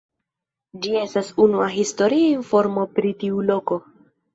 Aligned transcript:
Ĝi 0.85 0.93
estas 1.01 1.29
unua 1.47 1.69
historia 1.75 2.35
informo 2.41 2.91
pri 2.99 3.17
tiu 3.23 3.51
loko. 3.55 3.85